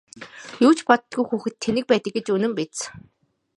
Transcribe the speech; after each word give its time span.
Юу 0.65 0.73
ч 0.77 0.79
боддоггүй 0.89 1.27
хүүхэд 1.29 1.55
тэнэг 1.63 1.85
байдаг 1.89 2.13
гэж 2.15 2.25
үнэн 2.35 2.53
биз! 2.57 2.77